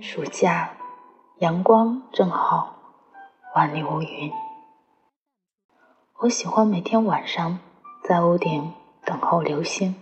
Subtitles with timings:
[0.00, 0.76] 暑假，
[1.38, 2.76] 阳光正好，
[3.56, 4.30] 万里无云。
[6.20, 7.58] 我喜欢每天晚上
[8.04, 8.72] 在屋顶
[9.04, 9.96] 等候流星。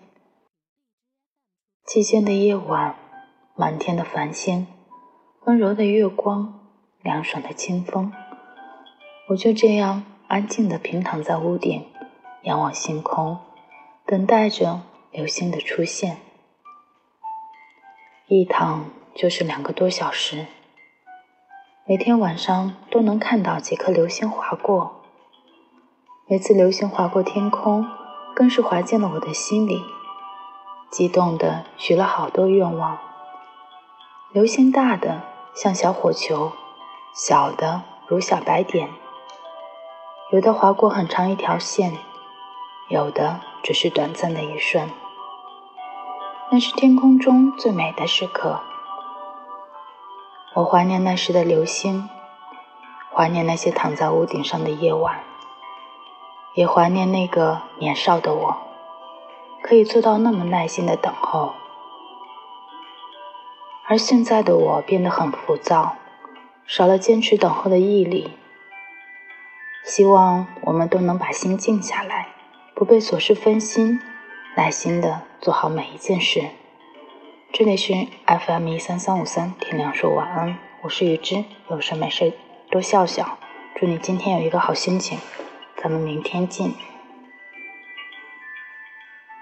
[1.86, 2.94] 寂静的夜晚，
[3.54, 4.66] 满天的繁星，
[5.46, 6.60] 温柔的月光，
[7.00, 8.12] 凉爽的清风。
[9.28, 11.86] 我就这样安静的平躺在屋顶，
[12.42, 13.38] 仰望星空，
[14.04, 16.18] 等待着流星的出现。
[18.26, 18.84] 一躺。
[19.16, 20.44] 就是两个多小时，
[21.86, 25.00] 每天晚上都能看到几颗流星划过。
[26.26, 27.88] 每次流星划过天空，
[28.34, 29.82] 更是划进了我的心里，
[30.90, 32.98] 激动的许了好多愿望。
[34.32, 35.22] 流星大的
[35.54, 36.52] 像小火球，
[37.14, 38.90] 小的如小白点，
[40.30, 41.96] 有的划过很长一条线，
[42.90, 44.90] 有的只是短暂的一瞬。
[46.50, 48.60] 那是天空中最美的时刻。
[50.56, 52.08] 我怀念那时的流星，
[53.14, 55.22] 怀念那些躺在屋顶上的夜晚，
[56.54, 58.56] 也怀念那个年少的我，
[59.62, 61.52] 可以做到那么耐心的等候。
[63.86, 65.96] 而现在的我变得很浮躁，
[66.64, 68.30] 少了坚持等候的毅力。
[69.84, 72.28] 希望我们都能把心静下来，
[72.74, 74.00] 不被琐事分心，
[74.56, 76.48] 耐心的做好每一件事。
[77.58, 77.94] 这里是
[78.26, 82.34] FM 一三三五三，天亮说晚安，我是雨之，有事没事
[82.70, 83.38] 多笑笑，
[83.74, 85.18] 祝你今天有一个好心情，
[85.74, 86.72] 咱们明天见。